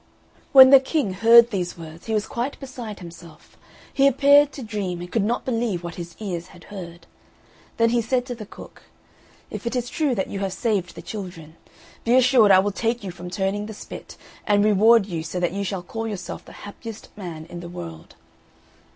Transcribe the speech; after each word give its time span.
When 0.51 0.71
the 0.71 0.79
King 0.79 1.13
heard 1.13 1.51
these 1.51 1.77
words 1.77 2.07
he 2.07 2.15
was 2.15 2.25
quite 2.25 2.59
beside 2.59 2.97
himself; 2.97 3.55
he 3.93 4.07
appeared 4.07 4.51
to 4.53 4.63
dream, 4.63 4.99
and 4.99 5.11
could 5.11 5.23
not 5.23 5.45
believe 5.45 5.83
what 5.83 5.93
his 6.01 6.15
ears 6.17 6.47
had 6.47 6.63
heard. 6.73 7.05
Then 7.77 7.91
he 7.91 8.01
said 8.01 8.25
to 8.25 8.33
the 8.33 8.47
cook, 8.47 8.81
"If 9.51 9.67
it 9.67 9.75
is 9.75 9.89
true 9.91 10.15
that 10.15 10.25
you 10.25 10.39
have 10.39 10.53
saved 10.53 10.95
the 10.95 11.03
children, 11.03 11.55
be 12.03 12.15
assured 12.15 12.49
I 12.49 12.57
will 12.57 12.71
take 12.71 13.03
you 13.03 13.11
from 13.11 13.29
turning 13.29 13.67
the 13.67 13.75
spit, 13.75 14.17
and 14.47 14.65
reward 14.65 15.05
you 15.05 15.21
so 15.21 15.39
that 15.39 15.53
you 15.53 15.63
shall 15.63 15.83
call 15.83 16.07
yourself 16.07 16.43
the 16.45 16.53
happiest 16.65 17.09
man 17.15 17.45
in 17.45 17.59
the 17.59 17.69
world." 17.69 18.15